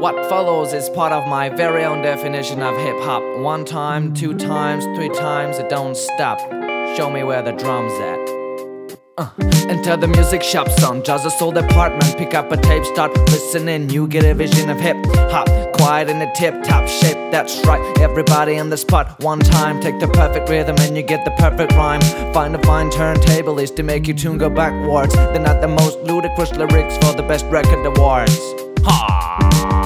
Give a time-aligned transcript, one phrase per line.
[0.00, 3.22] What follows is part of my very own definition of hip hop.
[3.40, 6.38] One time, two times, three times, it don't stop.
[6.96, 8.42] Show me where the drum's at.
[9.18, 9.30] Uh.
[9.68, 11.02] Enter the music shop, son.
[11.04, 12.16] Just a soul department.
[12.16, 13.90] Pick up a tape, start listening.
[13.90, 14.96] You get a vision of hip
[15.30, 15.48] hop.
[15.74, 17.16] Quiet in a tip top shape.
[17.30, 17.82] That's right.
[17.98, 19.22] Everybody in the spot.
[19.22, 22.00] One time, take the perfect rhythm and you get the perfect rhyme.
[22.32, 25.14] Find a fine turntablist to make your tune go backwards.
[25.14, 28.38] They're not the most ludicrous lyrics for the best record awards.
[28.84, 29.81] Ha!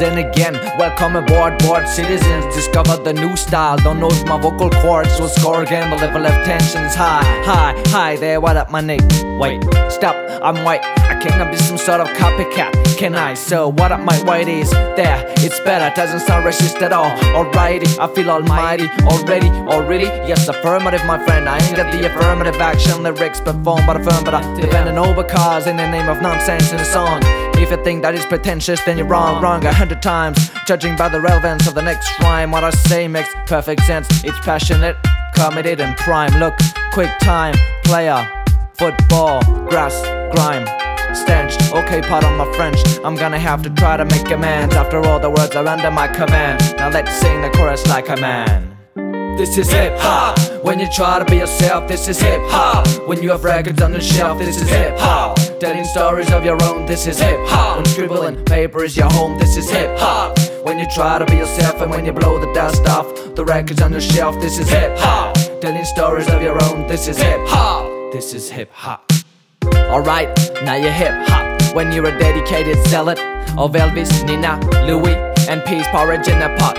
[0.00, 0.54] In again.
[0.78, 2.54] Welcome aboard, board citizens.
[2.54, 3.76] Discover the new style.
[3.78, 5.90] Don't know if my vocal cords will score again.
[5.90, 8.16] The level of tension is high, high, high.
[8.16, 9.06] There, what up, my name?
[9.38, 10.84] Wait, stop, I'm white.
[10.84, 13.34] I cannot be some sort of copycat, can I?
[13.34, 14.70] So, what up, my whiteys?
[14.96, 15.94] There, it's better.
[15.94, 17.10] Doesn't sound racist at all.
[17.34, 18.88] Alrighty, I feel almighty.
[19.04, 20.04] Already, already.
[20.28, 21.48] Yes, affirmative, my friend.
[21.48, 25.24] I ain't got the affirmative action lyrics performed by the firm, but I'm defending over
[25.24, 27.49] cars in the name of nonsense in a song.
[27.60, 30.50] If you think that is pretentious, then you're wrong, wrong a hundred times.
[30.66, 34.08] Judging by the relevance of the next rhyme, what I say makes perfect sense.
[34.24, 34.96] It's passionate,
[35.34, 36.32] committed, and prime.
[36.40, 36.54] Look,
[36.92, 38.26] quick time, player,
[38.74, 39.94] football, grass,
[40.34, 40.66] grime.
[41.14, 42.78] Stench, okay, pardon my French.
[43.04, 44.74] I'm gonna have to try to make amends.
[44.74, 46.60] After all, the words are under my command.
[46.78, 48.69] Now let's sing the chorus like a man.
[49.40, 50.38] This is hip hop.
[50.62, 52.86] When you try to be yourself, this is hip hop.
[53.08, 55.38] When you have records on the shelf, this is hip hop.
[55.58, 57.76] Telling stories of your own, this is hip hop.
[57.78, 60.38] When scribbling paper is your home, this is hip hop.
[60.62, 63.80] When you try to be yourself and when you blow the dust off the records
[63.80, 65.34] on the shelf, this is hip hop.
[65.62, 68.12] Telling stories of your own, this is hip hop.
[68.12, 69.10] This is hip hop.
[69.64, 70.28] Alright,
[70.64, 71.74] now you're hip hop.
[71.74, 73.18] When you're a dedicated zealot
[73.56, 75.14] of Elvis, Nina, Louis,
[75.48, 76.76] and peace porridge in a pot.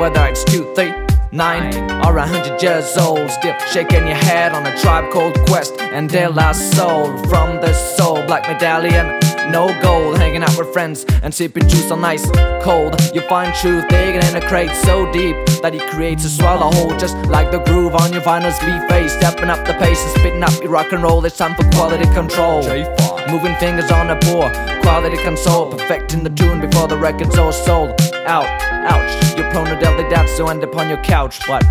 [0.00, 0.92] Whether it's two, three,
[1.32, 5.80] nine or a hundred years old, still shaking your head on a tribe called Quest
[5.80, 9.18] and De La Soul from the soul, black medallion.
[9.50, 12.30] No gold, hanging out with friends and sipping juice on ice
[12.62, 12.94] cold.
[13.12, 16.96] You find truth digging in a crate so deep that it creates a swallow hole,
[16.96, 19.12] just like the groove on your vinyl's leaf face.
[19.14, 21.24] Stepping up the pace and spitting up your rock and roll.
[21.24, 22.62] It's time for quality control.
[23.28, 24.50] Moving fingers on a poor
[24.82, 28.46] quality console, perfecting the tune before the record's all sold out.
[28.70, 31.40] Ouch, you're prone to deadly doubts, so end up on your couch.
[31.46, 31.64] But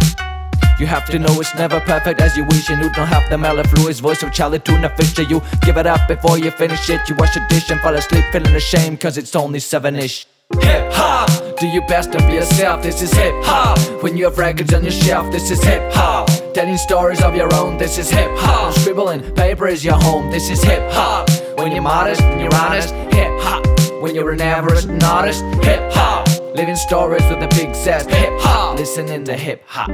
[0.80, 3.38] you have to know it's never perfect as you wish, and you don't have the
[3.38, 5.24] mellifluous voice of Charlie Tuna Fisher.
[5.24, 7.08] You give it up before you finish it.
[7.08, 10.26] You wash your dish and fall asleep feeling ashamed, cause it's only seven ish.
[10.60, 12.82] Hip hop, do your best to be yourself.
[12.82, 13.78] This is hip hop.
[14.02, 16.30] When you have records on your shelf, this is hip hop.
[16.54, 18.74] Telling stories of your own, this is hip hop.
[18.74, 21.30] Scribbling paper is your home, this is hip hop.
[21.58, 23.66] When you're modest and you're honest, hip hop.
[24.02, 26.28] When you're an average and artist, hip hop.
[26.54, 28.78] Living stories with a big set, hip hop.
[28.78, 29.90] Listening to hip hop.